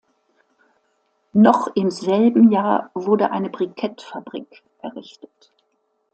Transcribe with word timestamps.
Noch 1.33 1.67
im 1.75 1.91
selben 1.91 2.51
Jahr 2.51 2.89
wurde 2.95 3.29
eine 3.29 3.51
Brikettfabrik 3.51 4.63
errichtet. 4.81 5.53